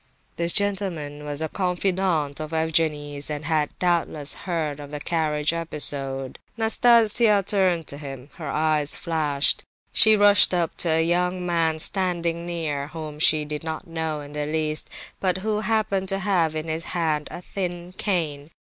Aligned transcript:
This 0.35 0.51
gentleman 0.51 1.25
was 1.25 1.41
a 1.43 1.47
confidant 1.49 2.39
of 2.39 2.53
Evgenie's, 2.53 3.29
and 3.29 3.45
had 3.45 3.69
doubtless 3.77 4.33
heard 4.33 4.79
of 4.79 4.89
the 4.89 4.99
carriage 4.99 5.53
episode. 5.53 6.39
Nastasia 6.57 7.43
turned 7.45 7.85
to 7.85 7.99
him. 7.99 8.31
Her 8.37 8.47
eyes 8.49 8.95
flashed; 8.95 9.61
she 9.93 10.17
rushed 10.17 10.55
up 10.55 10.75
to 10.77 10.89
a 10.89 11.05
young 11.05 11.45
man 11.45 11.77
standing 11.77 12.47
near, 12.47 12.87
whom 12.87 13.19
she 13.19 13.45
did 13.45 13.63
not 13.63 13.85
know 13.85 14.21
in 14.21 14.31
the 14.31 14.47
least, 14.47 14.89
but 15.19 15.37
who 15.37 15.59
happened 15.59 16.09
to 16.09 16.17
have 16.17 16.55
in 16.55 16.67
his 16.67 16.83
hand 16.97 17.27
a 17.29 17.39
thin 17.43 17.91
cane. 17.95 18.49